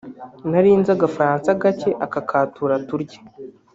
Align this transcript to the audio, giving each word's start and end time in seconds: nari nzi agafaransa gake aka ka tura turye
nari 0.49 0.69
nzi 0.79 0.91
agafaransa 0.95 1.49
gake 1.61 1.89
aka 2.05 2.21
ka 2.29 2.39
tura 2.53 2.75
turye 2.87 3.17